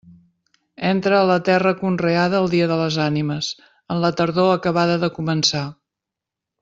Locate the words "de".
2.71-2.79, 5.05-5.11